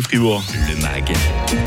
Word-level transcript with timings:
Fribourg. 0.00 0.42
Le 0.68 0.76
MAG, 0.82 1.12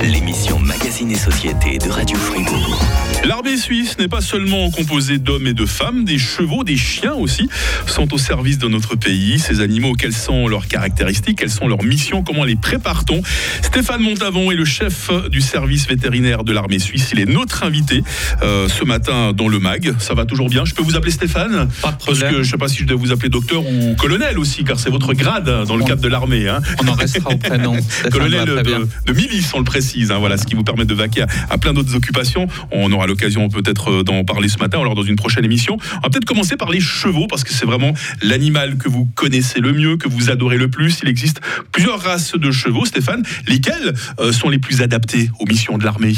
l'émission 0.03 0.59
Magazine 0.59 1.11
et 1.11 1.15
Société 1.17 1.77
de 1.77 1.89
Radio 1.89 2.17
Fribourg. 2.17 2.85
L'armée 3.25 3.57
suisse 3.57 3.97
n'est 3.97 4.07
pas 4.07 4.21
seulement 4.21 4.69
composée 4.71 5.17
d'hommes 5.17 5.47
et 5.47 5.53
de 5.53 5.65
femmes, 5.65 6.03
des 6.05 6.17
chevaux, 6.17 6.63
des 6.63 6.77
chiens 6.77 7.13
aussi 7.13 7.49
sont 7.87 8.13
au 8.13 8.17
service 8.17 8.57
de 8.57 8.67
notre 8.67 8.95
pays. 8.95 9.39
Ces 9.39 9.61
animaux, 9.61 9.93
quelles 9.93 10.13
sont 10.13 10.47
leurs 10.47 10.67
caractéristiques, 10.67 11.39
quelles 11.39 11.49
sont 11.49 11.67
leurs 11.67 11.83
missions, 11.83 12.23
comment 12.23 12.43
les 12.43 12.55
prépare-t-on? 12.55 13.21
Stéphane 13.61 14.01
Montavon 14.01 14.51
est 14.51 14.55
le 14.55 14.65
chef 14.65 15.09
du 15.29 15.41
service 15.41 15.87
vétérinaire 15.87 16.43
de 16.43 16.51
l'armée 16.53 16.79
suisse. 16.79 17.09
Il 17.13 17.19
est 17.19 17.25
notre 17.25 17.63
invité 17.63 18.03
euh, 18.43 18.67
ce 18.69 18.83
matin 18.83 19.33
dans 19.33 19.47
le 19.47 19.59
MAG. 19.59 19.93
Ça 19.99 20.13
va 20.13 20.25
toujours 20.25 20.49
bien? 20.49 20.63
Je 20.65 20.73
peux 20.73 20.83
vous 20.83 20.95
appeler 20.95 21.11
Stéphane? 21.11 21.51
Pas 21.51 21.63
de 21.65 21.67
Parce 21.81 21.95
problème. 21.97 22.29
que 22.31 22.35
je 22.37 22.47
ne 22.47 22.51
sais 22.51 22.57
pas 22.57 22.67
si 22.67 22.77
je 22.79 22.85
dois 22.85 22.97
vous 22.97 23.11
appeler 23.11 23.29
docteur 23.29 23.65
ou 23.65 23.95
colonel 23.95 24.37
aussi, 24.37 24.63
car 24.63 24.79
c'est 24.79 24.89
votre 24.89 25.13
grade 25.13 25.65
dans 25.65 25.75
le 25.75 25.83
cadre 25.83 26.01
de 26.01 26.07
l'armée. 26.07 26.47
hein. 26.47 26.61
On 26.83 26.87
en 26.87 26.93
restera 26.93 27.31
au 27.31 27.37
prénom. 27.37 27.75
Colonel 28.11 28.45
de, 28.45 28.87
de 29.05 29.13
milice, 29.13 29.51
on 29.53 29.59
le 29.59 29.65
hein, 30.11 30.17
voilà, 30.19 30.37
ce 30.37 30.45
qui 30.45 30.55
vous 30.55 30.63
permet 30.63 30.85
de 30.85 30.93
vaquer 30.93 31.25
à, 31.49 31.57
plein 31.57 31.73
d'autres 31.73 31.95
occupations. 31.95 32.47
On 32.71 32.91
aura 32.91 33.07
l'occasion 33.07 33.49
peut-être 33.49 33.91
euh, 33.91 34.03
d'en 34.03 34.23
parler 34.23 34.49
ce 34.49 34.57
matin, 34.59 34.79
alors 34.79 34.95
dans 34.95 35.03
une 35.03 35.15
prochaine 35.15 35.45
émission. 35.45 35.77
On 35.97 35.99
va 36.01 36.09
peut-être 36.09 36.25
commencer 36.25 36.57
par 36.57 36.71
les 36.71 36.79
chevaux, 36.79 37.27
parce 37.27 37.43
que 37.43 37.53
c'est 37.53 37.65
vraiment 37.65 37.93
l'animal 38.21 38.77
que 38.77 38.89
vous 38.89 39.05
connaissez 39.15 39.59
le 39.59 39.73
mieux, 39.73 39.97
que 39.97 40.07
vous 40.07 40.29
adorez 40.29 40.57
le 40.57 40.69
plus. 40.69 40.99
Il 41.03 41.09
existe 41.09 41.41
plusieurs 41.71 42.01
races 42.01 42.33
de 42.33 42.51
chevaux, 42.51 42.85
Stéphane. 42.85 43.23
Lesquels 43.47 43.93
euh, 44.19 44.31
sont 44.31 44.49
les 44.49 44.59
plus 44.59 44.81
adaptés 44.81 45.29
aux 45.39 45.45
missions 45.45 45.77
de 45.77 45.83
l'armée? 45.83 46.13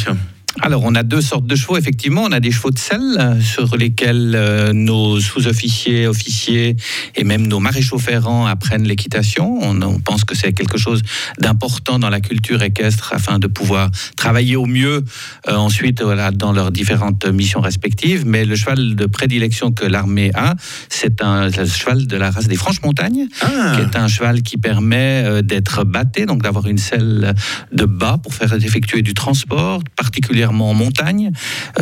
Alors, 0.62 0.84
on 0.84 0.96
a 0.96 1.04
deux 1.04 1.22
sortes 1.22 1.46
de 1.46 1.56
chevaux, 1.56 1.78
effectivement. 1.78 2.24
On 2.24 2.32
a 2.32 2.40
des 2.40 2.52
chevaux 2.52 2.72
de 2.72 2.80
selle 2.80 3.18
euh, 3.20 3.40
sur 3.42 3.78
lesquels 3.78 4.34
euh, 4.36 4.74
nos 4.74 5.20
sous-officiers, 5.20 6.08
officiers 6.08 6.76
et 7.16 7.24
même 7.24 7.48
nos 7.48 7.60
maréchaux 7.60 8.00
ferrants 8.00 8.46
apprennent 8.46 8.84
l'équitation. 8.84 9.58
On, 9.62 9.82
on 9.82 10.00
pense 10.00 10.26
que 10.26 10.36
c'est 10.36 10.54
quelque 10.54 10.78
chose 10.78 11.02
d'important 11.40 12.00
dans 12.00 12.10
la 12.10 12.20
culture 12.20 12.62
équestre 12.62 13.14
afin 13.14 13.40
de 13.40 13.48
pouvoir 13.48 13.90
travailler 14.16 14.56
au 14.56 14.66
mieux 14.66 15.04
euh, 15.48 15.56
ensuite 15.56 16.02
voilà, 16.02 16.32
dans 16.32 16.52
leurs 16.52 16.72
différentes 16.72 17.26
missions 17.26 17.62
respectives. 17.62 18.26
Mais 18.26 18.46
le 18.46 18.56
cheval 18.56 18.96
de 18.96 19.06
prédilection 19.06 19.72
que 19.72 19.86
l'armée 19.86 20.32
a, 20.34 20.56
c'est 20.90 21.22
un 21.22 21.48
le 21.48 21.66
cheval 21.66 22.08
de 22.08 22.18
la 22.18 22.32
race 22.32 22.48
des 22.48 22.56
Franches-Montagnes. 22.56 23.28
Ah, 23.42 23.76
qui 23.76 23.82
est 23.82 23.96
un 23.98 24.08
cheval 24.08 24.42
qui 24.42 24.58
permet 24.58 25.24
euh, 25.26 25.42
d'être 25.42 25.84
batté, 25.84 26.26
donc 26.26 26.42
d'avoir 26.42 26.68
une 26.68 26.78
selle 26.78 27.34
de 27.72 27.86
bas 27.86 28.18
pour 28.22 28.34
faire 28.34 28.54
effectuer 28.54 29.02
du 29.02 29.14
transport, 29.14 29.82
particulièrement 29.96 30.49
en 30.50 30.74
montagne, 30.74 31.32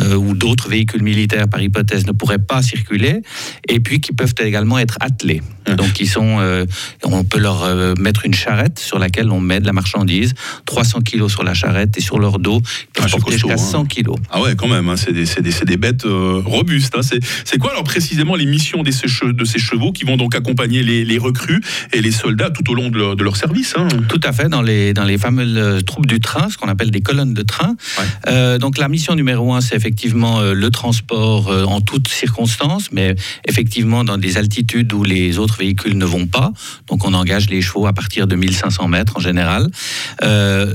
euh, 0.00 0.14
où 0.14 0.34
d'autres 0.34 0.68
véhicules 0.68 1.02
militaires, 1.02 1.48
par 1.48 1.60
hypothèse, 1.60 2.06
ne 2.06 2.12
pourraient 2.12 2.38
pas 2.38 2.62
circuler, 2.62 3.22
et 3.68 3.80
puis 3.80 4.00
qui 4.00 4.12
peuvent 4.12 4.34
également 4.40 4.78
être 4.78 4.96
attelés. 5.00 5.42
Donc, 5.76 6.00
ils 6.00 6.08
sont, 6.08 6.38
euh, 6.40 6.64
on 7.04 7.24
peut 7.24 7.38
leur 7.38 7.62
euh, 7.64 7.94
mettre 7.98 8.24
une 8.24 8.32
charrette 8.32 8.78
sur 8.78 8.98
laquelle 8.98 9.30
on 9.30 9.40
met 9.40 9.60
de 9.60 9.66
la 9.66 9.72
marchandise, 9.74 10.32
300 10.64 11.00
kilos 11.02 11.30
sur 11.30 11.42
la 11.44 11.52
charrette, 11.54 11.98
et 11.98 12.00
sur 12.00 12.18
leur 12.18 12.38
dos, 12.38 12.60
peuvent 12.94 13.04
Ah, 13.12 13.30
jusqu'à 13.30 13.52
hein. 13.52 13.56
100 13.58 13.84
kilos. 13.84 14.16
Ah 14.30 14.40
ouais, 14.40 14.54
quand 14.56 14.68
même, 14.68 14.88
hein, 14.88 14.96
c'est 14.96 15.12
des, 15.12 15.24
des- 15.24 15.64
des 15.66 15.76
bêtes 15.76 16.06
euh, 16.06 16.40
robustes. 16.44 16.94
hein. 16.96 17.00
C'est 17.44 17.58
quoi 17.58 17.70
alors 17.72 17.84
précisément 17.84 18.34
les 18.34 18.46
missions 18.46 18.82
de 18.82 18.90
ces, 18.90 19.08
che- 19.08 19.32
de 19.32 19.44
ces 19.44 19.58
chevaux 19.58 19.92
qui 19.92 20.04
vont 20.04 20.16
donc 20.16 20.34
accompagner 20.34 20.82
les, 20.82 21.04
les 21.04 21.18
recrues 21.18 21.60
et 21.92 22.00
les 22.00 22.12
soldats 22.12 22.50
tout 22.50 22.70
au 22.70 22.74
long 22.74 22.88
de 22.88 22.96
leur, 22.98 23.16
de 23.16 23.22
leur 23.24 23.36
service 23.36 23.74
hein? 23.76 23.88
Tout 24.08 24.20
à 24.24 24.32
fait, 24.32 24.48
dans 24.48 24.62
les, 24.62 24.94
dans 24.94 25.04
les 25.04 25.18
fameuses 25.18 25.84
troupes 25.84 26.06
du 26.06 26.20
train, 26.20 26.48
ce 26.48 26.56
qu'on 26.56 26.68
appelle 26.68 26.90
des 26.90 27.00
colonnes 27.02 27.34
de 27.34 27.42
train. 27.42 27.76
Ouais. 27.98 28.32
Euh, 28.48 28.58
donc 28.58 28.78
la 28.78 28.88
mission 28.88 29.14
numéro 29.14 29.52
un, 29.54 29.60
c'est 29.60 29.76
effectivement 29.76 30.40
euh, 30.40 30.54
le 30.54 30.70
transport 30.70 31.48
euh, 31.50 31.64
en 31.64 31.80
toutes 31.80 32.08
circonstances, 32.08 32.86
mais 32.92 33.14
effectivement 33.46 34.04
dans 34.04 34.18
des 34.18 34.38
altitudes 34.38 34.92
où 34.92 35.04
les 35.04 35.38
autres 35.38 35.56
véhicules 35.58 35.96
ne 35.96 36.04
vont 36.04 36.26
pas. 36.26 36.52
Donc 36.88 37.04
on 37.04 37.14
engage 37.14 37.48
les 37.50 37.60
chevaux 37.62 37.86
à 37.86 37.92
partir 37.92 38.26
de 38.26 38.34
1500 38.36 38.88
mètres 38.88 39.14
en 39.16 39.20
général. 39.20 39.68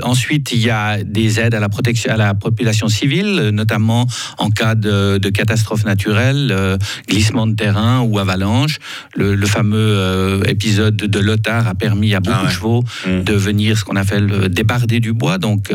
Ensuite, 0.03 0.51
il 0.51 0.59
y 0.59 0.69
a 0.69 1.03
des 1.03 1.39
aides 1.39 1.55
à 1.55 1.59
la 1.59 1.69
protection 1.69 2.11
à 2.13 2.17
la 2.17 2.33
population 2.33 2.87
civile, 2.87 3.49
notamment 3.53 4.07
en 4.37 4.49
cas 4.49 4.75
de, 4.75 5.17
de 5.17 5.29
catastrophe 5.29 5.85
naturelle, 5.85 6.77
glissement 7.09 7.47
de 7.47 7.55
terrain 7.55 8.01
ou 8.01 8.19
avalanche. 8.19 8.79
Le, 9.15 9.35
le 9.35 9.45
fameux 9.47 10.41
épisode 10.47 10.95
de 10.97 11.19
Lothar 11.19 11.67
a 11.67 11.75
permis 11.75 12.13
à 12.13 12.19
beaucoup 12.19 12.35
Ah 12.37 12.43
ouais. 12.43 12.49
de 12.49 12.53
chevaux 12.53 12.83
Mm. 13.07 13.23
de 13.23 13.33
venir 13.33 13.77
ce 13.77 13.83
qu'on 13.83 13.95
appelle 13.95 14.49
débarder 14.49 14.99
du 14.99 15.13
bois, 15.13 15.37
donc 15.37 15.71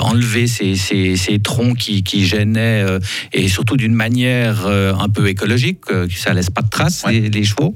enlever 0.00 0.46
ces, 0.46 0.75
ces- 0.76 1.16
ces 1.16 1.38
troncs 1.38 1.76
qui, 1.76 2.02
qui 2.02 2.26
gênaient 2.26 2.82
euh, 2.86 2.98
et 3.32 3.48
surtout 3.48 3.76
d'une 3.76 3.94
manière 3.94 4.66
euh, 4.66 4.94
un 4.94 5.08
peu 5.08 5.28
écologique, 5.28 5.78
euh, 5.90 6.06
ça 6.14 6.32
laisse 6.34 6.50
pas 6.50 6.62
de 6.62 6.68
traces 6.70 7.04
Ouais. 7.06 7.12
les, 7.12 7.28
les 7.30 7.44
chevaux. 7.44 7.74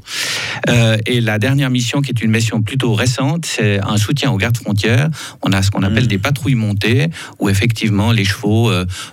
Et 1.07 1.21
la 1.21 1.39
dernière 1.39 1.71
mission, 1.71 2.01
qui 2.01 2.11
est 2.11 2.23
une 2.23 2.31
mission 2.31 2.63
plutôt 2.63 2.95
récente, 2.95 3.45
c'est 3.47 3.81
un 3.81 3.97
soutien 3.97 4.31
aux 4.31 4.37
gardes 4.37 4.57
frontières. 4.57 5.09
On 5.43 5.53
a 5.53 5.63
ce 5.63 5.71
qu'on 5.71 5.83
appelle 5.83 6.05
Mm. 6.05 6.09
des 6.09 6.19
patrouilles 6.19 6.55
montées, 6.55 7.07
où 7.39 7.49
effectivement 7.49 8.13
les 8.13 8.25
chevaux 8.25 8.71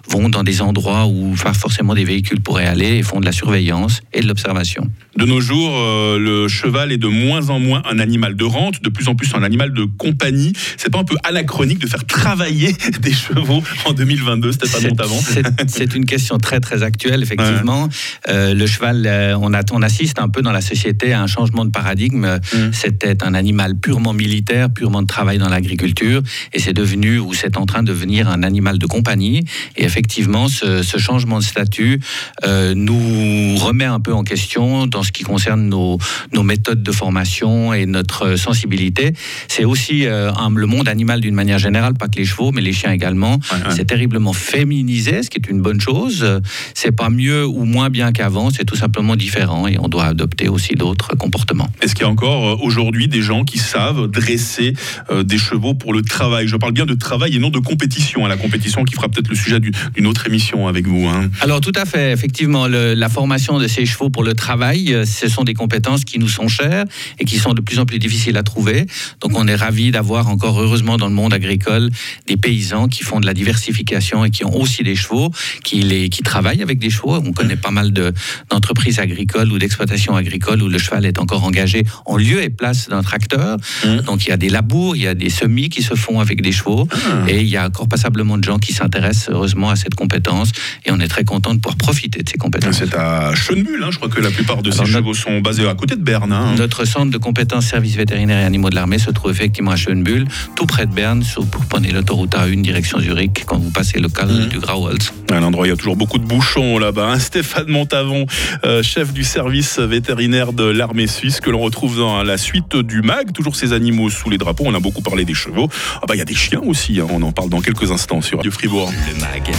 vont 0.09 0.29
dans 0.29 0.43
des 0.43 0.61
endroits 0.61 1.07
où 1.07 1.35
forcément 1.35 1.93
des 1.95 2.03
véhicules 2.05 2.41
pourraient 2.41 2.65
aller 2.67 2.97
et 2.97 3.03
font 3.03 3.19
de 3.19 3.25
la 3.25 3.31
surveillance 3.31 4.01
et 4.13 4.21
de 4.21 4.27
l'observation. 4.27 4.89
De 5.15 5.25
nos 5.25 5.41
jours, 5.41 5.71
le 6.19 6.47
cheval 6.47 6.91
est 6.91 6.97
de 6.97 7.07
moins 7.07 7.49
en 7.49 7.59
moins 7.59 7.81
un 7.89 7.99
animal 7.99 8.35
de 8.35 8.43
rente, 8.43 8.81
de 8.83 8.89
plus 8.89 9.07
en 9.07 9.15
plus 9.15 9.33
un 9.33 9.43
animal 9.43 9.73
de 9.73 9.83
compagnie. 9.85 10.53
C'est 10.77 10.91
pas 10.91 10.99
un 10.99 11.03
peu 11.03 11.15
anachronique 11.23 11.79
de 11.79 11.87
faire 11.87 12.05
travailler 12.05 12.73
des 13.01 13.13
chevaux 13.13 13.63
en 13.85 13.93
2022, 13.93 14.51
Stéphane 14.51 14.81
C'est- 14.81 14.87
Montavant 14.89 15.19
c'est- 15.19 15.43
C'est 15.67 15.95
une 15.95 16.05
question 16.05 16.37
très 16.37 16.59
très 16.59 16.83
actuelle, 16.83 17.21
effectivement. 17.23 17.89
Euh, 18.29 18.53
le 18.53 18.65
cheval, 18.67 19.03
euh, 19.05 19.37
on, 19.41 19.53
a- 19.53 19.61
on 19.71 19.81
assiste 19.81 20.19
un 20.19 20.29
peu 20.29 20.41
dans 20.41 20.51
la 20.51 20.61
société 20.61 21.13
à 21.13 21.21
un 21.21 21.27
changement 21.27 21.65
de 21.65 21.71
paradigme. 21.71 22.39
Mm. 22.53 22.57
C'était 22.73 23.23
un 23.23 23.33
animal 23.33 23.75
purement 23.77 24.13
militaire, 24.13 24.69
purement 24.69 25.01
de 25.01 25.07
travail 25.07 25.37
dans 25.37 25.49
l'agriculture, 25.49 26.21
et 26.53 26.59
c'est 26.59 26.73
devenu, 26.73 27.19
ou 27.19 27.33
c'est 27.33 27.57
en 27.57 27.65
train 27.65 27.83
de 27.83 27.87
devenir 27.87 28.27
un 28.29 28.43
animal 28.43 28.77
de 28.79 28.85
compagnie. 28.85 29.43
Et 29.77 29.83
effectivement, 29.83 30.47
ce, 30.47 30.83
ce 30.83 30.97
changement 30.97 31.39
de 31.39 31.43
statut 31.43 31.99
euh, 32.45 32.73
nous 32.75 33.55
remet 33.57 33.85
un 33.85 33.99
peu 33.99 34.13
en 34.13 34.23
question 34.23 34.87
dans 34.87 35.03
ce 35.03 35.11
qui 35.11 35.23
concerne 35.23 35.67
nos, 35.69 35.97
nos 36.33 36.43
méthodes 36.43 36.83
de 36.83 36.91
formation 36.91 37.73
et 37.73 37.85
notre 37.85 38.35
sensibilité. 38.35 39.13
C'est 39.47 39.65
aussi 39.65 40.05
un- 40.07 40.49
le 40.55 40.65
monde 40.65 40.87
animal 40.87 41.21
d'une 41.21 41.35
manière 41.35 41.59
générale, 41.59 41.93
pas 41.93 42.07
que 42.07 42.17
les 42.17 42.25
chevaux, 42.25 42.51
mais 42.51 42.61
les 42.61 42.73
chiens 42.73 42.91
également. 42.91 43.33
Ouais, 43.51 43.66
ouais. 43.67 43.73
C'est 43.75 43.85
terriblement 43.85 44.33
féminisé, 44.33 45.23
ce 45.23 45.29
qui 45.29 45.37
est 45.37 45.49
une 45.49 45.61
bonne 45.61 45.79
chose. 45.81 46.25
C'est 46.73 46.91
pas 46.91 47.09
mieux 47.09 47.45
ou 47.45 47.65
moins 47.65 47.89
bien 47.89 48.11
qu'avant, 48.11 48.49
c'est 48.49 48.65
tout 48.65 48.75
simplement 48.75 49.15
différent 49.15 49.67
et 49.67 49.77
on 49.79 49.87
doit 49.87 50.05
adopter 50.05 50.47
aussi 50.49 50.73
d'autres 50.75 51.15
comportements. 51.15 51.69
Est-ce 51.81 51.93
qu'il 51.95 52.03
y 52.03 52.07
a 52.07 52.11
encore 52.11 52.47
euh, 52.49 52.55
aujourd'hui 52.65 53.07
des 53.07 53.21
gens 53.21 53.43
qui 53.43 53.57
savent 53.59 54.07
dresser 54.07 54.73
euh, 55.11 55.23
des 55.23 55.37
chevaux 55.37 55.73
pour 55.73 55.93
le 55.93 56.01
travail? 56.01 56.47
Je 56.47 56.55
parle 56.55 56.73
bien 56.73 56.85
de 56.85 56.93
travail 56.93 57.35
et 57.35 57.39
non 57.39 57.49
de 57.49 57.59
compétition. 57.59 58.25
hein, 58.25 58.29
la 58.29 58.37
compétition 58.37 58.83
qui 58.83 58.95
fera 58.95 59.09
peut-être 59.09 59.29
le 59.29 59.35
sujet 59.35 59.59
du- 59.59 59.71
d'une 59.95 60.07
autre 60.07 60.25
émission 60.27 60.67
avec 60.67 60.87
vous. 60.87 61.07
hein. 61.07 61.29
Alors 61.41 61.61
tout 61.61 61.71
à 61.75 61.85
fait, 61.85 62.11
effectivement, 62.11 62.67
le- 62.67 62.93
la 62.93 63.09
formation 63.09 63.59
de 63.59 63.67
ces 63.67 63.85
chevaux 63.85 64.09
pour 64.09 64.23
le 64.23 64.33
travail, 64.33 64.93
euh, 64.93 65.05
ce 65.05 65.27
sont 65.27 65.43
des 65.43 65.53
compétences 65.53 66.03
qui 66.05 66.19
nous 66.19 66.27
sont 66.29 66.47
chères 66.47 66.85
et 67.19 67.25
qui 67.25 67.37
sont 67.37 67.53
de 67.53 67.61
plus 67.61 67.79
en 67.79 67.85
plus 67.85 67.99
difficiles 67.99 68.37
à 68.37 68.43
trouver. 68.43 68.85
Donc 69.21 69.31
on 69.37 69.47
est 69.47 69.55
ravis 69.55 69.91
d'avoir 69.91 70.27
encore 70.29 70.59
heureusement 70.61 70.97
dans 70.97 71.07
le 71.07 71.13
monde 71.13 71.33
agricole 71.33 71.89
des 72.27 72.37
paysans 72.37 72.87
qui 72.87 73.03
font 73.03 73.19
de 73.19 73.25
la 73.25 73.33
diversification 73.57 74.23
et 74.25 74.29
qui 74.29 74.45
ont 74.45 74.55
aussi 74.59 74.83
des 74.83 74.95
chevaux, 74.95 75.31
qui, 75.63 75.81
les, 75.81 76.09
qui 76.09 76.21
travaillent 76.23 76.61
avec 76.61 76.79
des 76.79 76.89
chevaux. 76.89 77.15
On 77.25 77.33
connaît 77.33 77.55
pas 77.55 77.71
mal 77.71 77.91
de- 77.91 78.13
d'entreprises 78.49 78.99
agricoles 78.99 79.51
ou 79.51 79.57
d'exploitations 79.57 80.15
agricoles 80.15 80.61
où 80.61 80.67
le 80.69 80.77
cheval 80.77 81.05
est 81.05 81.19
encore 81.19 81.43
engagé 81.43 81.83
en 82.05 82.17
lieu 82.17 82.41
et 82.43 82.49
place 82.49 82.87
d'un 82.89 83.01
tracteur. 83.01 83.57
Mhm. 83.85 84.01
Donc 84.01 84.25
il 84.25 84.29
y 84.29 84.31
a 84.31 84.37
des 84.37 84.49
labours, 84.49 84.95
il 84.95 85.03
y 85.03 85.07
a 85.07 85.13
des 85.15 85.29
semis 85.29 85.69
qui 85.69 85.81
se 85.81 85.95
font 85.95 86.19
avec 86.19 86.41
des 86.41 86.51
chevaux. 86.51 86.87
Ah. 86.93 87.25
Et 87.29 87.41
il 87.41 87.47
y 87.47 87.57
a 87.57 87.65
encore 87.67 87.87
passablement 87.87 88.37
de 88.37 88.43
gens 88.43 88.59
qui 88.59 88.73
s'intéressent 88.73 89.29
heureusement 89.31 89.69
à 89.69 89.75
cette 89.75 89.95
compétence 89.95 90.51
et 90.85 90.91
on 90.91 90.99
est 90.99 91.07
très 91.07 91.23
content 91.25 91.53
de 91.53 91.59
pouvoir 91.59 91.77
profiter 91.77 92.21
de 92.23 92.29
ces 92.29 92.37
compétences. 92.37 92.77
C'est 92.79 92.93
à 92.95 93.33
Schönbuhl, 93.35 93.83
hein, 93.83 93.89
je 93.91 93.97
crois 93.97 94.09
que 94.09 94.21
la 94.21 94.29
plupart 94.31 94.61
de 94.61 94.71
ces 94.71 94.77
Alors, 94.79 94.87
notre- 94.87 94.99
chevaux 94.99 95.13
sont 95.13 95.41
basés 95.41 95.67
à 95.67 95.73
côté 95.75 95.95
de 95.95 96.01
Berne. 96.03 96.31
hein. 96.31 96.55
Notre 96.57 96.85
centre 96.85 97.11
de 97.11 97.17
compétences 97.17 97.65
services 97.67 97.95
vétérinaires 97.95 98.39
et 98.41 98.45
animaux 98.45 98.69
de 98.69 98.75
l'armée 98.75 98.99
se 98.99 99.09
trouve 99.11 99.31
effectivement 99.31 99.71
à 99.71 99.75
Schönbuhl, 99.75 100.25
tout 100.55 100.65
près 100.65 100.85
de 100.85 100.93
Berne, 100.93 101.23
sur- 101.23 101.45
pour 101.47 101.65
prendre 101.65 101.87
l'autoroute 101.91 102.33
A1 102.35 102.61
direction 102.61 102.99
Zurich 102.99 103.45
quand 103.47 103.57
vous 103.57 103.71
passez 103.71 103.99
le 103.99 104.09
cal 104.09 104.27
Mhm. 104.29 104.47
du 104.49 104.59
Grauholz. 104.59 105.11
Un 105.31 105.41
endroit, 105.43 105.65
il 105.65 105.69
y 105.69 105.73
a 105.73 105.75
toujours 105.77 105.95
beaucoup 105.95 106.19
de 106.19 106.25
bouchons 106.25 106.77
là-bas. 106.77 107.07
hein. 107.13 107.19
Stéphane 107.19 107.67
Montavon, 107.69 108.25
euh, 108.65 108.83
chef 108.83 109.13
du 109.13 109.23
service 109.23 109.79
vétérinaire 109.79 110.53
de 110.53 110.63
l'armée 110.65 111.07
suisse, 111.07 111.39
que 111.39 111.49
l'on 111.49 111.59
retrouve 111.59 111.97
dans 111.97 112.21
la 112.23 112.37
suite 112.37 112.75
du 112.75 113.01
MAG. 113.01 113.31
Toujours 113.33 113.55
ces 113.55 113.73
animaux 113.73 114.09
sous 114.09 114.29
les 114.29 114.37
drapeaux. 114.37 114.65
On 114.67 114.73
a 114.75 114.79
beaucoup 114.79 115.01
parlé 115.01 115.25
des 115.25 115.33
chevaux. 115.33 115.69
Ah 115.95 116.05
bah, 116.07 116.15
il 116.15 116.19
y 116.19 116.21
a 116.21 116.25
des 116.25 116.35
chiens 116.35 116.61
aussi. 116.65 116.99
hein. 116.99 117.07
On 117.09 117.21
en 117.23 117.31
parle 117.31 117.49
dans 117.49 117.61
quelques 117.61 117.91
instants 117.91 118.21
sur 118.21 118.37
Radio 118.37 118.51
Fribourg. 118.51 118.91
Le 119.13 119.19
MAG, 119.21 119.51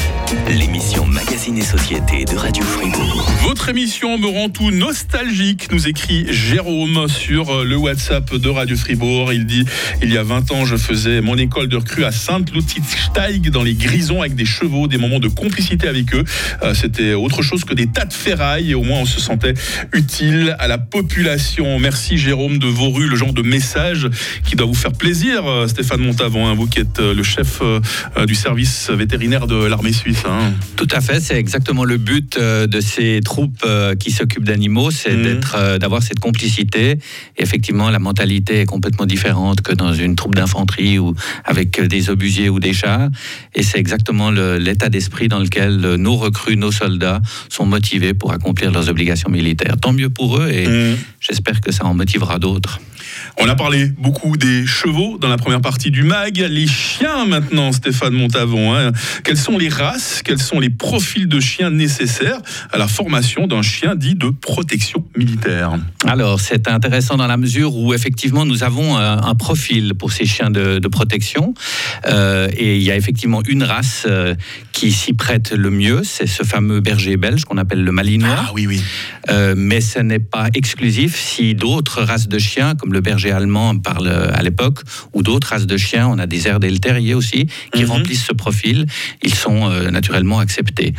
l'émission 0.59 1.07
Magazine 1.07 1.57
et 1.59 1.63
Société 1.63 2.25
de 2.25 2.37
Radio 2.37 2.63
Fribourg. 2.65 3.27
Votre 3.43 3.69
émission 3.71 4.19
me 4.19 4.27
rend 4.27 4.49
tout 4.51 4.71
nostalgique, 4.71 5.71
nous 5.73 5.89
écrit 5.89 6.27
Jérôme 6.31 7.07
sur 7.09 7.51
euh, 7.51 7.65
le 7.65 7.77
WhatsApp 7.77 8.35
de 8.35 8.49
Radio 8.49 8.77
Fribourg. 8.77 9.33
Il 9.33 9.47
dit 9.47 9.65
Il 10.03 10.13
y 10.13 10.19
a 10.19 10.23
20 10.23 10.53
ans, 10.53 10.65
je 10.67 10.77
faisais 10.77 11.21
mon 11.21 11.37
école 11.37 11.69
de 11.69 11.77
recrue 11.77 12.05
à 12.05 12.13
Sainte-Lutzig 12.13 13.51
dans 13.51 13.63
les 13.63 13.75
Grisons 13.79 14.21
avec 14.21 14.35
des 14.35 14.45
chevaux, 14.45 14.89
des 14.89 14.99
moments 14.99 15.21
de 15.21 15.29
complicité 15.29 15.89
avec 15.89 16.15
eux. 16.15 16.25
Euh, 16.63 16.75
C'était 16.75 17.15
autre 17.15 17.43
chose 17.43 17.65
que 17.65 17.75
des 17.75 17.87
tas 17.87 18.05
de 18.05 18.13
ferrailles 18.13 18.71
et 18.71 18.75
au 18.75 18.83
moins 18.83 19.01
on 19.01 19.07
se 19.07 19.21
sentait 19.21 19.55
utile 19.93 20.57
à 20.59 20.67
la 20.67 20.79
la 20.79 20.79
population. 20.79 21.79
Merci 21.81 22.19
Jérôme 22.19 22.59
de 22.59 22.69
Vauru, 22.69 23.09
le 23.09 23.17
genre 23.17 23.33
de 23.33 23.43
message 23.43 24.09
qui 24.45 24.55
doit 24.55 24.67
vous 24.67 24.75
faire 24.75 24.93
plaisir, 24.93 25.45
euh, 25.47 25.67
Stéphane 25.67 26.01
Montavon, 26.01 26.47
hein, 26.47 26.55
vous 26.55 26.67
qui 26.67 26.79
êtes 26.79 27.01
le 27.01 27.23
chef 27.23 27.61
du 28.27 28.35
service 28.35 28.91
vétérinaire 28.91 29.47
de 29.47 29.65
l'armée 29.65 29.93
suisse. 29.93 30.23
Hein. 30.27 30.53
Tout 30.77 30.89
à 30.93 31.01
fait, 31.01 31.21
c'est 31.21 31.37
exactement 31.37 31.85
le 31.85 31.97
but 31.97 32.39
de 32.39 32.81
ces 32.81 33.21
troupes 33.25 33.67
qui 33.99 34.11
s'occupent 34.11 34.45
d'animaux, 34.45 34.91
c'est 34.91 35.15
mmh. 35.15 35.23
d'être, 35.23 35.79
d'avoir 35.79 36.03
cette 36.03 36.21
complicité. 36.21 36.99
Et 37.37 37.43
effectivement, 37.43 37.91
la 37.91 37.99
mentalité 37.99 38.61
est 38.61 38.67
complètement 38.67 39.07
différente 39.07 39.63
que 39.63 39.73
dans 39.75 39.93
une 39.93 40.15
troupe 40.17 40.35
d'infanterie 40.35 40.99
ou 40.99 41.15
avec 41.45 41.81
des 41.81 42.11
obusiers 42.11 42.49
ou 42.49 42.61
des 42.61 42.73
chars. 42.73 43.09
Et 43.55 43.63
c'est 43.69 43.79
exactement 43.79 44.31
l'état 44.31 44.89
d'esprit 44.89 45.29
dans 45.29 45.39
lequel 45.41 45.77
nos 45.97 46.17
recrues, 46.17 46.57
nos 46.57 46.73
soldats 46.73 47.21
sont 47.49 47.67
motivés 47.67 48.15
pour 48.15 48.33
accomplir 48.33 48.73
leurs 48.73 48.89
obligations 48.89 49.31
militaires. 49.31 49.77
Tant 49.81 49.93
mieux 49.93 50.09
pour 50.09 50.39
eux 50.39 50.49
et 50.49 50.67
mmh. 50.67 50.97
J'espère 51.29 51.61
que 51.61 51.73
ça 51.73 51.85
en 51.85 51.95
motivera 51.95 52.39
d'autres. 52.39 52.81
On 53.41 53.49
a 53.49 53.55
parlé 53.55 53.87
beaucoup 53.99 54.37
des 54.37 54.67
chevaux 54.67 55.19
dans 55.19 55.29
la 55.29 55.37
première 55.37 55.61
partie 55.61 55.91
du 55.91 56.03
MAG. 56.03 56.39
Les 56.39 56.67
chiens 56.67 57.25
maintenant, 57.27 57.73
Stéphane 57.73 58.13
Montavon. 58.13 58.75
Hein. 58.75 58.93
Quelles 59.25 59.37
sont 59.37 59.57
les 59.57 59.69
races, 59.69 60.23
quels 60.25 60.41
sont 60.41 60.61
les 60.61 60.71
profils 60.71 61.29
de 61.29 61.41
chiens 61.41 61.71
nécessaires 61.71 62.41
à 62.73 62.79
la 62.79 62.89
formation 62.89 63.47
d'un 63.47 63.63
chien 63.63 63.95
dit 63.95 64.15
de 64.15 64.31
protection 64.31 65.05
militaire? 65.17 65.73
Alors, 66.05 66.41
c'est 66.41 66.69
intéressant 66.69 67.17
dans 67.17 67.27
la 67.27 67.37
mesure 67.37 67.77
où 67.77 67.95
effectivement 67.95 68.45
nous 68.45 68.65
avons 68.65 68.97
un, 68.97 69.35
profil 69.35 69.95
pour 69.95 70.13
ces 70.13 70.27
chiens 70.27 70.51
de, 70.51 70.89
protection. 70.89 71.55
Euh, 72.07 72.49
et 72.57 72.77
il 72.77 72.83
y 72.83 72.91
a 72.91 72.97
effectivement 72.97 73.43
une 73.47 73.63
race 73.63 74.05
euh, 74.09 74.35
qui 74.79 74.93
s'y 74.93 75.13
prête 75.13 75.51
le 75.51 75.71
mieux, 75.71 76.03
c'est 76.05 76.29
ce 76.29 76.45
fameux 76.45 76.79
berger 76.79 77.17
belge 77.17 77.45
qu'on 77.45 77.59
appelle 77.59 77.83
le 77.83 77.91
malinois. 77.91 78.37
Ah 78.39 78.51
oui, 78.55 78.69
oui. 78.69 78.81
Euh, 79.29 79.55
mais 79.57 79.81
ce 79.81 79.99
n'est 79.99 80.21
pas 80.21 80.51
exclusif 80.55 81.17
si 81.17 81.57
d'autres 81.57 82.03
races 82.03 82.29
de 82.29 82.39
chiens, 82.39 82.77
comme 82.77 82.93
le 82.93 83.01
berger 83.01 83.33
allemand 83.33 83.77
parle 83.77 84.07
à 84.07 84.41
l'époque, 84.41 84.79
ou 85.15 85.25
d'autres 85.25 85.49
races 85.49 85.67
de 85.67 85.77
chiens, 85.77 86.07
on 86.07 86.21
a 86.21 86.27
des 86.27 86.47
airs 86.47 86.61
le 86.61 86.79
terrier 86.79 87.15
aussi, 87.15 87.49
qui 87.75 87.83
mhm. 87.83 87.91
remplissent 87.91 88.25
ce 88.25 88.33
profil, 88.33 88.87
ils 89.25 89.35
sont 89.35 89.69
euh, 89.69 89.91
naturellement 89.91 90.39
acceptés. 90.39 90.95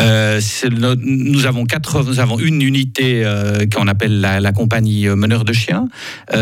Euh, 0.00 0.40
nous, 0.70 1.46
avons 1.46 1.64
quatre, 1.64 2.02
nous 2.02 2.18
avons 2.18 2.40
une 2.40 2.60
unité 2.60 3.22
euh, 3.24 3.66
qu'on 3.72 3.86
appelle 3.86 4.20
la, 4.20 4.52
compagnie 4.52 5.06
meneur 5.06 5.44
de 5.44 5.52
chiens. 5.52 5.88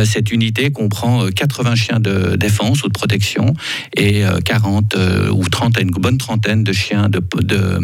cette 0.04 0.32
unité 0.32 0.72
comprend 0.72 1.28
80 1.28 1.74
chiens 1.74 2.00
de 2.00 2.36
défense 2.36 2.82
ou 2.82 2.88
de 2.88 2.92
protection 2.92 3.54
et 3.96 4.24
40 4.44 4.96
ou 5.30 5.48
30, 5.48 5.80
une 5.80 5.90
bonne 5.90 6.18
trentaine 6.18 6.64
de 6.64 6.69
chiens 6.72 7.08
de, 7.08 7.20
de 7.42 7.78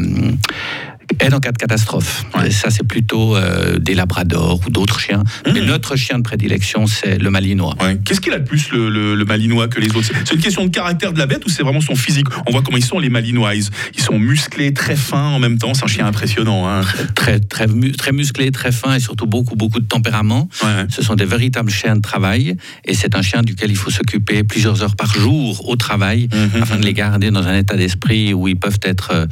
aide 1.20 1.34
en 1.34 1.40
cas 1.40 1.52
de 1.52 1.58
catastrophe. 1.58 2.24
Ça, 2.50 2.70
c'est 2.70 2.86
plutôt 2.86 3.36
euh, 3.36 3.78
des 3.78 3.94
labradors 3.94 4.60
ou 4.66 4.70
d'autres 4.70 5.00
chiens. 5.00 5.22
Mais 5.46 5.60
mmh. 5.60 5.64
notre 5.64 5.96
chien 5.96 6.18
de 6.18 6.22
prédilection, 6.22 6.86
c'est 6.86 7.18
le 7.18 7.30
malinois. 7.30 7.74
Qu'est-ce 8.04 8.20
qu'il 8.20 8.32
a 8.32 8.38
de 8.38 8.44
plus, 8.44 8.70
le, 8.72 9.24
malinois, 9.24 9.68
que 9.68 9.80
les 9.80 9.88
autres? 9.88 10.10
C'est 10.24 10.34
une 10.34 10.40
question 10.40 10.64
de 10.64 10.70
caractère 10.70 11.12
de 11.12 11.18
la 11.18 11.26
bête 11.26 11.44
ou 11.46 11.48
c'est 11.48 11.62
vraiment 11.62 11.80
son 11.80 11.96
physique? 11.96 12.26
On 12.46 12.52
voit 12.52 12.62
comment 12.62 12.76
ils 12.76 12.84
sont, 12.84 12.98
les 12.98 13.08
malinois. 13.08 13.54
Ils, 13.54 13.64
sont 13.98 14.18
musclés, 14.18 14.72
très 14.72 14.96
fins 14.96 15.28
en 15.28 15.38
même 15.38 15.58
temps. 15.58 15.74
C'est 15.74 15.84
un 15.84 15.88
chien 15.88 16.06
impressionnant. 16.06 16.68
Hein. 16.68 16.82
Très, 17.14 17.40
très, 17.40 17.66
très, 17.66 18.12
musclé, 18.12 18.50
très 18.50 18.72
fin 18.72 18.94
et 18.94 19.00
surtout 19.00 19.26
beaucoup, 19.26 19.56
beaucoup 19.56 19.80
de 19.80 19.86
tempérament. 19.86 20.48
Ce 20.88 21.02
sont 21.02 21.14
des 21.14 21.24
véritables 21.24 21.70
chiens 21.70 21.96
de 21.96 22.02
travail 22.02 22.56
et 22.84 22.94
c'est 22.94 23.16
un 23.16 23.22
chien 23.22 23.42
duquel 23.42 23.70
il 23.70 23.76
faut 23.76 23.90
s'occuper 23.90 24.42
plusieurs 24.42 24.82
heures 24.82 24.96
par 24.96 25.14
jour 25.14 25.68
au 25.68 25.76
travail 25.76 26.28
mmh, 26.32 26.58
mmh, 26.58 26.62
afin 26.62 26.76
de 26.76 26.84
les 26.84 26.92
garder 26.92 27.30
dans 27.30 27.46
un 27.46 27.56
état 27.56 27.76
d'esprit 27.76 28.34
où 28.34 28.48
ils 28.48 28.56
peuvent 28.56 28.78
être 28.82 29.10
euh, 29.12 29.26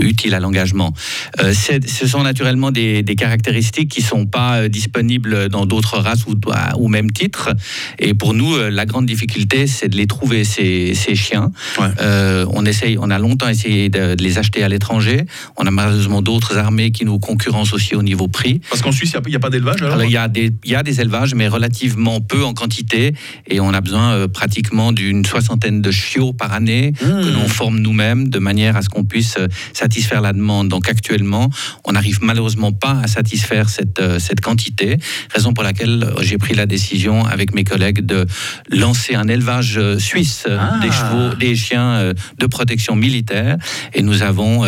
utiles 0.00 0.34
à 0.34 0.40
l'engagement. 0.40 0.94
Euh, 1.40 1.52
ce 1.54 2.06
sont 2.06 2.22
naturellement 2.22 2.70
des, 2.70 3.04
caractéristiques 3.16 3.90
qui 3.90 4.00
ne 4.00 4.06
sont 4.06 4.26
pas 4.26 4.60
euh, 4.60 4.68
disponibles 4.68 5.48
dans 5.48 5.66
d'autres 5.66 5.98
races 5.98 6.26
ou, 6.26 6.34
ou 6.78 6.88
même 6.88 7.10
titres. 7.10 7.50
Et 7.98 8.14
pour 8.14 8.34
nous, 8.34 8.54
euh, 8.54 8.70
la 8.70 8.86
grande 8.86 9.06
difficulté, 9.06 9.66
c'est 9.66 9.88
de 9.88 9.96
les 9.96 10.06
trouver, 10.06 10.44
ces, 10.44 10.94
chiens. 11.14 11.50
on, 11.78 12.64
essaye, 12.64 12.96
on 12.98 13.10
a 13.10 13.18
longtemps 13.18 13.48
essayé 13.48 13.88
de, 13.88 14.14
les 14.18 14.38
acheter 14.38 14.62
à 14.62 14.68
l'étranger. 14.68 15.24
On 15.56 15.66
a 15.66 15.70
malheureusement 15.70 16.22
d'autres 16.22 16.56
armées 16.56 16.92
qui 16.92 17.04
nous 17.04 17.18
concurrencent 17.18 17.72
aussi 17.72 17.94
au 17.94 18.02
niveau 18.02 18.28
prix. 18.28 18.60
Parce 18.70 18.82
qu'en 18.82 18.92
Suisse, 18.92 19.14
il 19.26 19.30
n'y 19.30 19.36
a, 19.36 19.40
pas 19.40 19.50
d'élevage 19.50 19.78
il, 20.04 20.10
y 20.10 20.16
a 20.16 20.28
des, 20.28 20.52
il 20.64 20.70
y 20.70 20.74
a 20.74 20.82
des 20.82 21.00
élevages, 21.00 21.34
mais 21.34 21.48
relativement 21.48 22.20
peu 22.20 22.44
en 22.44 22.54
quantité. 22.54 23.14
Et 23.48 23.60
on 23.60 23.74
a 23.74 23.80
besoin 23.80 24.28
pratiquement 24.28 24.92
d'une 24.92 25.24
soixantaine 25.24 25.82
de 25.82 25.90
chiots 25.90 26.32
par 26.32 26.52
année 26.52 26.92
que 26.98 27.06
mmh. 27.06 27.32
l'on 27.32 27.48
forme 27.48 27.78
nous-mêmes 27.80 28.28
de 28.28 28.38
manière 28.38 28.76
à 28.76 28.82
ce 28.82 28.88
qu'on 28.88 29.04
puisse 29.04 29.36
satisfaire 29.72 30.20
la 30.20 30.32
demande. 30.32 30.68
Donc 30.68 30.88
actuellement, 30.88 31.09
on 31.84 31.92
n'arrive 31.92 32.18
malheureusement 32.22 32.72
pas 32.72 33.00
à 33.02 33.06
satisfaire 33.06 33.68
cette, 33.68 34.00
euh, 34.00 34.18
cette 34.18 34.40
quantité, 34.40 34.98
raison 35.34 35.52
pour 35.52 35.64
laquelle 35.64 36.04
euh, 36.04 36.22
j'ai 36.22 36.38
pris 36.38 36.54
la 36.54 36.66
décision 36.66 37.24
avec 37.24 37.54
mes 37.54 37.64
collègues 37.64 38.04
de 38.04 38.26
lancer 38.70 39.14
un 39.14 39.28
élevage 39.28 39.78
euh, 39.78 39.98
suisse 39.98 40.46
ah. 40.48 40.78
des 40.82 40.90
chevaux, 40.90 41.34
des 41.34 41.54
chiens 41.54 42.12
de 42.38 42.46
protection 42.46 42.96
militaire. 42.96 43.56
Et 43.94 44.02
nous 44.02 44.22
avons, 44.22 44.64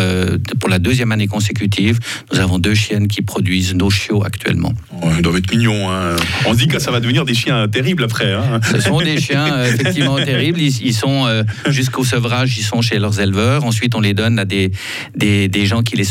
pour 0.59 0.69
la 0.69 0.79
deuxième 0.79 1.11
année 1.11 1.27
consécutive, 1.27 1.99
nous 2.31 2.39
avons 2.39 2.59
deux 2.59 2.73
chiennes 2.73 3.07
qui 3.07 3.21
produisent 3.21 3.73
nos 3.75 3.89
chiots 3.89 4.23
actuellement. 4.23 4.73
ils 5.15 5.21
doivent 5.21 5.37
être 5.37 5.51
mignons. 5.51 5.91
Hein. 5.91 6.15
On 6.45 6.53
se 6.53 6.59
dit 6.59 6.67
que 6.67 6.79
ça 6.79 6.91
va 6.91 6.99
devenir 6.99 7.25
des 7.25 7.33
chiens 7.33 7.67
terribles 7.67 8.03
après. 8.03 8.33
Hein. 8.33 8.59
Ce 8.71 8.79
sont 8.79 8.99
des 8.99 9.19
chiens 9.19 9.63
effectivement 9.65 10.17
terribles. 10.23 10.59
Ils, 10.61 10.93
sont 10.93 11.27
jusqu'au 11.67 12.03
sevrage, 12.03 12.57
ils 12.57 12.63
sont 12.63 12.81
chez 12.81 12.99
leurs 12.99 13.19
éleveurs. 13.19 13.63
Ensuite, 13.63 13.95
on 13.95 14.01
les 14.01 14.13
donne 14.13 14.39
à 14.39 14.45
des, 14.45 14.71
des, 15.15 15.47
des 15.47 15.65
gens 15.65 15.81
qui 15.81 15.95
les 15.95 16.03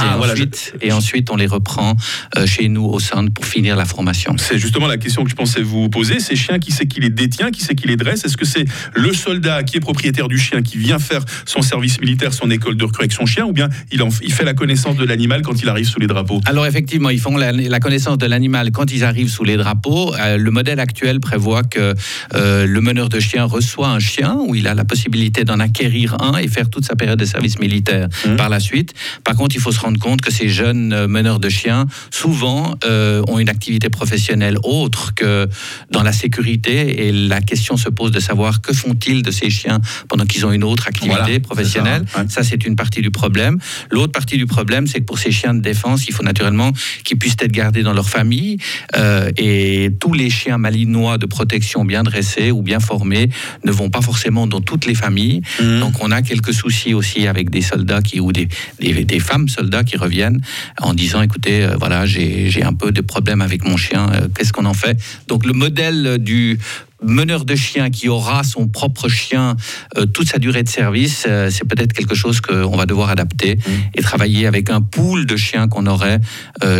ah, 0.00 0.18
et, 0.18 0.30
ensuite, 0.30 0.74
et 0.80 0.92
ensuite 0.92 1.30
on 1.30 1.36
les 1.36 1.46
reprend 1.46 1.96
euh, 2.36 2.46
chez 2.46 2.68
nous 2.68 2.84
au 2.84 3.00
centre 3.00 3.32
pour 3.32 3.46
finir 3.46 3.76
la 3.76 3.84
formation. 3.84 4.34
C'est 4.38 4.58
justement 4.58 4.86
la 4.86 4.96
question 4.96 5.24
que 5.24 5.30
je 5.30 5.34
pensais 5.34 5.62
vous 5.62 5.88
poser. 5.88 6.20
Ces 6.20 6.36
chiens, 6.36 6.58
qui 6.58 6.72
c'est 6.72 6.86
qui 6.86 7.00
les 7.00 7.10
détient, 7.10 7.50
qui 7.50 7.62
c'est 7.62 7.74
qui 7.74 7.86
les 7.86 7.96
dresse? 7.96 8.24
Est-ce 8.24 8.36
que 8.36 8.44
c'est 8.44 8.64
le 8.94 9.12
soldat 9.12 9.62
qui 9.62 9.76
est 9.76 9.80
propriétaire 9.80 10.28
du 10.28 10.38
chien 10.38 10.62
qui 10.62 10.78
vient 10.78 10.98
faire 10.98 11.24
son 11.44 11.62
service 11.62 12.00
militaire, 12.00 12.32
son 12.32 12.50
école 12.50 12.76
de 12.76 12.84
recrue 12.84 13.02
avec 13.02 13.12
son 13.12 13.26
chien, 13.26 13.46
ou 13.46 13.52
bien 13.52 13.68
il, 13.92 14.02
il 14.22 14.32
fait 14.32 14.44
la 14.44 14.54
connaissance 14.54 14.96
de 14.96 15.04
l'animal 15.04 15.42
quand 15.42 15.60
il 15.62 15.68
arrive 15.68 15.86
sous 15.86 16.00
les 16.00 16.06
drapeaux? 16.06 16.40
Alors 16.46 16.66
effectivement, 16.66 17.10
ils 17.10 17.20
font 17.20 17.36
la, 17.36 17.80
connaissance 17.80 18.18
de 18.18 18.26
l'animal 18.26 18.70
quand 18.72 18.92
ils 18.92 19.04
arrivent 19.04 19.30
sous 19.30 19.44
les 19.44 19.56
drapeaux. 19.56 20.14
Euh, 20.14 20.36
le 20.36 20.50
modèle 20.50 20.80
actuel 20.80 21.20
prévoit 21.20 21.62
que 21.62 21.94
euh, 22.34 22.66
le 22.66 22.80
meneur 22.80 23.08
de 23.08 23.20
chien 23.20 23.44
reçoit 23.44 23.88
un 23.88 23.98
chien 23.98 24.36
où 24.46 24.54
il 24.54 24.66
a 24.66 24.74
la 24.74 24.84
possibilité 24.84 25.44
d'en 25.44 25.60
acquérir 25.60 26.16
un 26.20 26.36
et 26.38 26.48
faire 26.48 26.70
toute 26.70 26.84
sa 26.84 26.96
période 26.96 27.18
de 27.18 27.24
service 27.24 27.58
militaire 27.58 28.08
mmh. 28.26 28.36
par 28.36 28.48
la 28.48 28.60
suite. 28.60 28.94
Par 29.24 29.34
contre, 29.34 29.47
il 29.54 29.60
faut 29.60 29.72
se 29.72 29.80
rendre 29.80 29.98
compte 29.98 30.20
que 30.20 30.32
ces 30.32 30.48
jeunes 30.48 30.92
euh, 30.92 31.08
meneurs 31.08 31.40
de 31.40 31.48
chiens, 31.48 31.86
souvent, 32.10 32.74
euh, 32.84 33.22
ont 33.28 33.38
une 33.38 33.48
activité 33.48 33.88
professionnelle 33.88 34.58
autre 34.62 35.14
que 35.14 35.48
dans 35.90 36.02
la 36.02 36.12
sécurité. 36.12 37.06
Et 37.06 37.12
la 37.12 37.40
question 37.40 37.76
se 37.76 37.88
pose 37.88 38.10
de 38.10 38.20
savoir 38.20 38.60
que 38.60 38.72
font-ils 38.72 39.22
de 39.22 39.30
ces 39.30 39.50
chiens 39.50 39.80
pendant 40.08 40.24
qu'ils 40.24 40.46
ont 40.46 40.52
une 40.52 40.64
autre 40.64 40.88
activité 40.88 41.40
professionnelle. 41.40 42.04
Ça, 42.28 42.42
c'est 42.42 42.64
une 42.66 42.76
partie 42.76 43.02
du 43.02 43.10
problème. 43.10 43.58
L'autre 43.90 44.12
partie 44.12 44.36
du 44.36 44.46
problème, 44.46 44.86
c'est 44.86 45.00
que 45.00 45.04
pour 45.04 45.18
ces 45.18 45.30
chiens 45.30 45.54
de 45.54 45.60
défense, 45.60 46.08
il 46.08 46.14
faut 46.14 46.22
naturellement 46.22 46.72
qu'ils 47.04 47.18
puissent 47.18 47.36
être 47.40 47.52
gardés 47.52 47.82
dans 47.82 47.92
leur 47.92 48.08
famille. 48.08 48.58
Euh, 48.96 49.30
et 49.36 49.90
tous 50.00 50.12
les 50.12 50.30
chiens 50.30 50.58
malinois 50.58 51.18
de 51.18 51.26
protection 51.26 51.84
bien 51.84 52.02
dressés 52.02 52.50
ou 52.50 52.62
bien 52.62 52.80
formés 52.80 53.28
ne 53.64 53.72
vont 53.72 53.90
pas 53.90 54.02
forcément 54.02 54.46
dans 54.46 54.60
toutes 54.60 54.86
les 54.86 54.94
familles. 54.94 55.42
Mmh. 55.60 55.80
Donc, 55.80 55.94
on 56.00 56.10
a 56.10 56.22
quelques 56.22 56.52
soucis 56.52 56.94
aussi 56.94 57.26
avec 57.26 57.50
des 57.50 57.62
soldats 57.62 58.02
qui, 58.02 58.20
ou 58.20 58.32
des, 58.32 58.48
des, 58.80 59.04
des 59.04 59.20
femmes 59.20 59.37
soldats 59.46 59.84
qui 59.84 59.96
reviennent 59.96 60.40
en 60.80 60.94
disant 60.94 61.22
écoutez, 61.22 61.64
euh, 61.64 61.76
voilà, 61.78 62.06
j'ai 62.06 62.62
un 62.62 62.72
peu 62.72 62.90
de 62.90 63.00
problèmes 63.00 63.42
avec 63.42 63.64
mon 63.64 63.76
chien, 63.76 64.10
euh, 64.12 64.28
qu'est-ce 64.34 64.52
qu'on 64.52 64.64
en 64.64 64.74
fait? 64.74 64.98
Donc 65.28 65.44
le 65.44 65.52
modèle 65.52 66.18
du 66.18 66.58
meneur 67.00 67.44
de 67.44 67.54
chien 67.54 67.90
qui 67.90 68.08
aura 68.08 68.42
son 68.42 68.66
propre 68.66 69.08
chien 69.08 69.54
euh, 69.96 70.06
toute 70.06 70.28
sa 70.28 70.38
durée 70.38 70.64
de 70.64 70.68
service, 70.68 71.28
c'est 71.50 71.64
peut-être 71.68 71.92
quelque 71.92 72.16
chose 72.16 72.40
qu'on 72.40 72.76
va 72.76 72.86
devoir 72.86 73.10
adapter 73.10 73.54
mmh. 73.54 73.70
et 73.94 74.02
travailler 74.02 74.46
avec 74.48 74.70
un 74.70 74.80
pool 74.80 75.26
de 75.26 75.36
chiens 75.36 75.68
qu'on 75.68 75.86
aurait 75.86 76.18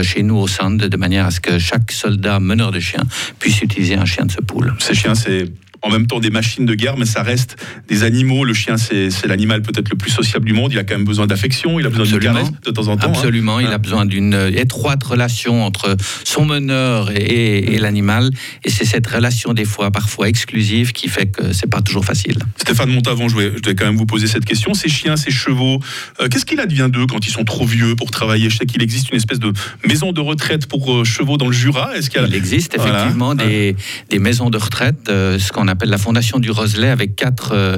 chez 0.03 0.25
nous 0.25 0.37
au 0.37 0.49
centre, 0.49 0.89
de 0.89 0.97
manière 0.97 1.27
à 1.27 1.31
ce 1.31 1.41
que 1.41 1.61
chaque 1.61 1.93
soldat 1.93 2.41
meneur 2.41 2.73
de 2.73 2.81
chien 2.81 3.05
puisse 3.39 3.63
utiliser 3.63 3.95
un 3.95 4.07
chien 4.07 4.27
de 4.27 4.33
ce 4.33 4.41
pool. 4.41 4.75
Ces 4.81 4.95
chiens, 4.95 5.15
c'est 5.15 5.47
en 5.83 5.91
même 5.91 6.07
temps 6.07 6.21
des 6.21 6.31
machines 6.31 6.67
de 6.67 6.75
guerre, 6.75 6.97
mais 6.97 7.05
ça 7.05 7.23
reste 7.23 7.57
des 7.89 8.03
animaux. 8.03 8.45
Le 8.45 8.55
chien, 8.55 8.77
c'est 8.77 9.27
l'animal 9.27 9.63
peut-être 9.63 9.91
le 9.91 9.97
plus 9.97 10.11
sociable 10.11 10.47
du 10.47 10.53
monde. 10.53 10.73
Il 10.73 10.79
a 10.79 10.85
quand 10.85 10.95
même 10.95 11.05
besoin 11.05 11.27
d'affection, 11.27 11.79
il 11.79 11.87
a 11.87 11.91
besoin 11.91 12.07
de 12.07 12.19
caresse 12.19 12.49
de 12.65 12.71
temps 12.71 12.89
en 12.89 12.97
temps. 12.97 13.09
Hein. 13.09 13.13
Absolument, 13.15 13.61
il 13.61 13.69
a 13.69 13.79
besoin 13.79 14.07
d'une 14.07 14.35
étroite 14.55 15.03
relation 15.03 15.65
entre 15.65 15.97
son 16.25 16.45
meneur 16.45 17.11
et, 17.15 17.79
l'animal. 17.79 18.31
Et 18.65 18.71
c'est 18.71 18.85
cette 18.85 19.07
relation 19.07 19.55
des 19.55 19.65
fois, 19.65 19.91
parfois 19.91 20.29
exclusive, 20.29 20.93
qui 20.93 21.09
fait 21.09 21.27
que 21.27 21.53
c'est 21.53 21.71
pas 21.71 21.81
toujours 21.81 22.05
facile. 22.05 22.39
Stéphane 22.57 22.91
Montavon, 22.91 23.29
je 23.29 23.37
vais, 23.37 23.53
je 23.65 23.71
quand 23.73 23.87
même 23.87 23.97
vous 23.97 24.07
poser 24.07 24.27
cette 24.27 24.45
question. 24.45 24.75
Ces 24.75 24.89
chiens, 24.89 25.17
ces 25.17 25.31
chevaux, 25.31 25.81
euh, 26.21 26.29
qu'est-ce 26.29 26.45
qu'il 26.45 26.61
advient 26.61 26.89
d'eux 26.91 27.07
quand 27.07 27.27
ils 27.27 27.31
sont 27.31 27.45
trop 27.45 27.67
vieux 27.67 27.95
pour 27.95 28.11
travailler? 28.11 28.51
Je 28.51 28.59
sais 28.59 28.67
qu'il 28.67 28.83
existe 28.83 29.11
une 29.11 29.17
espèce 29.17 29.39
de 29.39 29.53
maison 29.87 30.13
de 30.13 30.21
retraite 30.21 30.67
pour 30.67 30.93
euh, 30.93 31.05
chevaux 31.05 31.37
dans 31.37 31.47
le 31.47 31.53
Jura. 31.53 31.97
Est-ce 31.97 32.11
qu'il 32.11 32.25
il 32.29 32.35
existe 32.35 32.75
effectivement 32.75 33.35
des, 33.35 33.77
des, 34.11 34.19
maisons 34.19 34.51
de 34.51 34.59
retraite, 34.59 35.09
euh, 35.09 35.39
ce 35.39 35.53
qu'on 35.53 35.68
qu'on 35.69 35.73
appelle 35.73 35.91
la 35.91 35.99
Fondation 35.99 36.39
du 36.39 36.51
Roselet 36.51 36.89
avec 36.89 37.15
quatre 37.15 37.53
euh, 37.53 37.77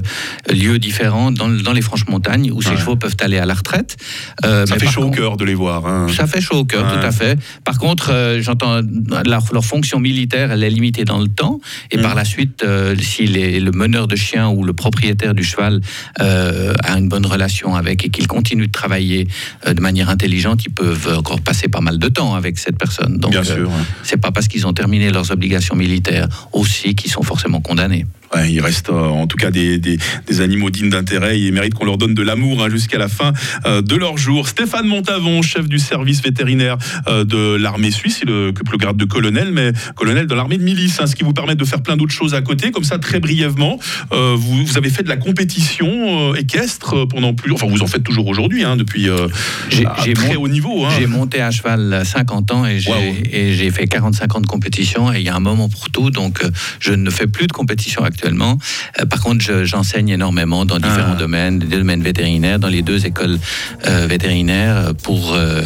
lieux 0.53 0.79
différents 0.79 1.33
dans, 1.33 1.49
dans 1.49 1.73
les 1.73 1.83
Franches-Montagnes 1.83 2.53
où 2.53 2.63
ces 2.63 2.77
chevaux 2.77 2.95
peuvent 2.97 3.17
aller 3.21 3.39
à 3.39 3.47
la 3.47 3.55
retraite. 3.55 3.97
Euh, 4.45 4.65
Ça 4.67 4.75
mais 4.75 4.81
fait 4.81 4.87
chaud 4.93 5.03
au 5.05 5.11
cœur 5.11 5.37
de 5.37 5.45
les 5.45 5.55
voir. 5.55 5.87
hein. 5.87 6.07
ça 6.17 6.27
fait 6.29 6.41
chaud 6.41 6.59
au 6.59 6.65
cœur, 6.65 6.85
Ouais. 6.85 7.01
tout 7.01 7.07
à 7.07 7.11
fait. 7.13 7.39
Par 7.65 7.79
contre, 7.79 8.11
euh, 8.13 8.41
j'entends 8.41 8.81
leur, 9.27 9.43
leur 9.53 9.65
fonction 9.65 9.99
militaire, 9.99 10.53
elle 10.53 10.63
est 10.63 10.71
limitée 10.71 11.05
dans 11.05 11.19
le 11.19 11.29
temps. 11.29 11.61
Et 11.91 11.97
Mm. 11.99 12.03
par 12.03 12.15
la 12.15 12.25
suite, 12.25 12.65
si 13.03 13.27
les- 13.27 13.59
le 13.61 13.73
meneur 13.73 14.07
de 14.07 14.17
chien 14.17 14.49
ou 14.49 14.63
le 14.65 14.73
propriétaire 14.73 15.35
du 15.35 15.43
cheval 15.45 15.81
a 16.19 16.97
une 16.99 17.09
bonne 17.09 17.27
relation 17.27 17.75
avec 17.75 18.05
et 18.05 18.11
qu'il 18.11 18.27
continue 18.29 18.67
de 18.69 18.73
travailler 18.73 19.27
de 19.67 19.81
manière 19.81 20.09
intelligente, 20.11 20.63
ils 20.65 20.73
peuvent 20.73 21.09
encore 21.17 21.41
passer 21.41 21.69
pas 21.69 21.81
mal 21.81 21.99
de 21.99 22.09
temps 22.09 22.35
avec 22.35 22.59
cette 22.59 22.79
personne. 22.79 23.19
Donc, 23.19 23.33
Bien 23.33 23.43
sûr. 23.45 23.69
ouais. 23.69 23.75
c'est 24.05 24.17
pas 24.17 24.31
parce 24.31 24.49
qu'ils 24.49 24.67
ont 24.67 24.73
terminé 24.73 25.11
leurs 25.11 25.31
obligations 25.33 25.75
militaires 25.77 26.29
aussi 26.53 26.95
qu'ils 26.95 27.11
sont 27.11 27.23
forcément 27.23 27.61
condamnés. 27.61 27.80
d'années. 27.81 28.05
Ouais, 28.35 28.53
il 28.53 28.61
reste 28.61 28.91
euh, 28.91 28.93
en 29.09 29.27
tout 29.27 29.37
cas 29.37 29.51
des, 29.51 29.79
des- 29.79 29.99
des 30.29 30.41
animaux 30.41 30.71
dignes 30.71 30.89
d'intérêt 30.91 31.37
et 31.39 31.47
ils 31.47 31.53
méritent 31.53 31.75
qu'on 31.75 31.85
leur 31.85 31.99
donne 31.99 32.15
de 32.15 32.23
l'amour 32.23 32.63
hein, 32.63 32.71
jusqu'à 32.71 32.97
la 32.99 33.09
fin 33.09 33.33
euh, 33.67 33.83
de 33.83 33.97
leur 33.97 34.17
jour. 34.19 34.47
Stéphane 34.49 34.87
Montavon, 34.87 35.43
chef 35.43 35.69
du 35.69 35.79
service 35.81 36.23
vétérinaire 36.23 36.77
euh, 37.09 37.25
de 37.25 37.57
l'armée 37.57 37.91
suisse, 37.91 38.21
il 38.23 38.31
occupe 38.31 38.71
le 38.71 38.79
grade 38.79 38.97
de 38.97 39.05
colonel, 39.05 39.51
mais 39.53 39.73
colonel 39.97 40.27
dans 40.29 40.37
l'armée 40.37 40.59
de 40.59 40.63
milice, 40.63 41.01
hein, 41.01 41.07
ce 41.09 41.17
qui 41.17 41.25
vous 41.25 41.33
permet 41.33 41.57
de 41.57 41.65
faire 41.65 41.83
plein 41.83 41.97
d'autres 41.97 42.13
choses 42.15 42.35
à 42.35 42.41
côté, 42.43 42.71
comme 42.71 42.85
ça 42.85 42.99
très 42.99 43.19
brièvement. 43.19 43.79
Euh, 44.13 44.37
vous, 44.39 44.65
vous 44.65 44.79
avez 44.79 44.91
fait 44.91 45.03
de 45.03 45.09
la 45.09 45.17
compétition 45.17 46.31
euh, 46.33 46.35
équestre 46.37 47.07
pendant 47.09 47.35
plus, 47.35 47.53
enfin 47.53 47.67
vous 47.67 47.83
en 47.83 47.87
faites 47.89 48.05
toujours 48.05 48.29
aujourd'hui, 48.29 48.63
hein, 48.63 48.77
depuis 48.77 49.09
euh, 49.09 49.27
J'ai- 49.71 49.85
très 50.15 50.37
haut 50.37 50.49
niveau. 50.49 50.85
hein. 50.87 50.91
J'ai 50.99 51.07
monté 51.07 51.41
à 51.41 51.51
cheval 51.51 52.03
50 52.05 52.53
ans 52.53 52.65
et 52.67 52.79
j'ai 52.79 53.55
j'ai 53.55 53.71
fait 53.71 53.87
45 53.87 54.37
ans 54.37 54.41
de 54.41 54.47
compétition 54.47 55.13
et 55.13 55.19
il 55.19 55.25
y 55.25 55.29
a 55.29 55.35
un 55.35 55.41
moment 55.41 55.69
pour 55.69 55.91
tout. 55.91 56.11
Donc 56.11 56.43
je 56.79 56.93
ne 56.93 57.11
fais 57.11 57.27
plus 57.27 57.47
de 57.49 57.53
compétition 57.53 58.05
actuellement. 58.21 58.59
Euh, 59.01 59.07
par 59.07 59.21
contre, 59.21 59.43
je- 59.43 59.65
j'enseigne 59.65 60.11
énormément 60.11 60.65
dans 60.67 60.77
différents 60.79 61.15
Ah. 61.17 61.19
domaines, 61.19 61.59
des 61.59 61.79
domaines 61.79 62.03
vétérinaires, 62.03 62.59
dans 62.59 62.69
les 62.69 62.83
deux 62.83 63.07
écoles 63.07 63.39
euh, 63.87 64.07
vétérinaires 64.07 64.93
pour 65.03 65.33
euh, 65.35 65.63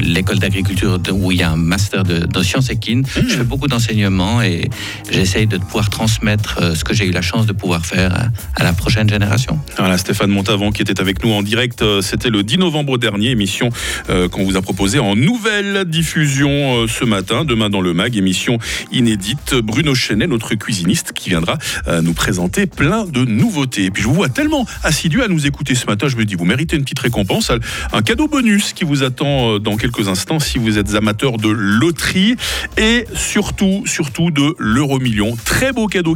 l'école 0.00 0.38
d'agriculture 0.38 0.98
où 1.12 1.32
il 1.32 1.38
y 1.38 1.42
a 1.42 1.50
un 1.50 1.56
master 1.56 2.04
de, 2.04 2.18
de 2.26 2.42
sciences 2.42 2.70
équines. 2.70 3.04
Je 3.16 3.34
fais 3.36 3.44
beaucoup 3.44 3.66
d'enseignement 3.66 4.40
et 4.42 4.68
j'essaye 5.10 5.46
de 5.46 5.58
pouvoir 5.58 5.90
transmettre 5.90 6.58
euh, 6.62 6.74
ce 6.74 6.84
que 6.84 6.94
j'ai 6.94 7.06
eu 7.06 7.10
la 7.10 7.22
chance 7.22 7.46
de 7.46 7.52
pouvoir 7.52 7.84
faire 7.86 8.14
à, 8.14 8.60
à 8.60 8.64
la 8.64 8.72
prochaine 8.72 9.08
génération. 9.08 9.58
Voilà, 9.78 9.98
Stéphane 9.98 10.30
Montavon 10.30 10.70
qui 10.70 10.82
était 10.82 11.00
avec 11.00 11.24
nous 11.24 11.32
en 11.32 11.42
direct. 11.42 11.82
euh, 11.82 12.00
C'était 12.02 12.30
le 12.30 12.42
10 12.44 12.58
novembre 12.58 12.98
dernier, 12.98 13.30
émission 13.30 13.70
euh, 14.10 14.28
qu'on 14.28 14.44
vous 14.44 14.56
a 14.56 14.62
proposée 14.62 14.98
en 15.00 15.16
nouvelle 15.16 15.84
diffusion 15.86 16.50
euh, 16.82 16.86
ce 16.86 17.04
matin. 17.04 17.44
Demain 17.44 17.68
dans 17.70 17.80
le 17.80 17.92
MAG, 17.94 18.16
émission 18.16 18.58
inédite. 18.92 19.54
Bruno 19.62 19.94
Chenet, 19.94 20.26
notre 20.26 20.54
cuisiniste, 20.54 21.12
qui 21.12 21.30
viendra 21.30 21.47
euh, 21.86 22.02
nous 22.02 22.14
présenter 22.14 22.66
plein 22.66 23.04
de 23.04 23.24
nouveautés. 23.24 23.84
Et 23.84 23.90
puis 23.90 24.02
je 24.02 24.08
vous 24.08 24.14
vois 24.14 24.28
tellement 24.28 24.66
assidu 24.82 25.22
à 25.22 25.28
nous 25.28 25.46
écouter 25.46 25.74
ce 25.74 25.86
matin, 25.86 26.08
je 26.08 26.16
me 26.16 26.24
dis, 26.24 26.34
vous 26.34 26.44
méritez 26.44 26.76
une 26.76 26.82
petite 26.82 26.98
récompense, 26.98 27.52
un 27.92 28.02
cadeau 28.02 28.28
bonus 28.28 28.72
qui 28.72 28.84
vous 28.84 29.02
attend 29.02 29.54
euh, 29.54 29.58
dans 29.58 29.76
quelques 29.76 30.08
instants 30.08 30.40
si 30.40 30.58
vous 30.58 30.78
êtes 30.78 30.94
amateur 30.94 31.36
de 31.36 31.48
loterie 31.48 32.36
et 32.76 33.04
surtout, 33.14 33.82
surtout 33.86 34.30
de 34.30 34.54
l'euro 34.58 34.98
million. 34.98 35.36
Très 35.44 35.72
beau 35.72 35.86
cadeau 35.86 35.98